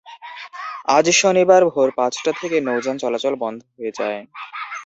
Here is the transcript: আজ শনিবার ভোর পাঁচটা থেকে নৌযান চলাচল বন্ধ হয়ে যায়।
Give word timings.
আজ 0.87 1.05
শনিবার 1.15 1.61
ভোর 1.71 1.89
পাঁচটা 1.97 2.31
থেকে 2.39 2.57
নৌযান 2.61 2.95
চলাচল 3.03 3.33
বন্ধ 3.43 3.59
হয়ে 3.71 3.91
যায়। 3.99 4.19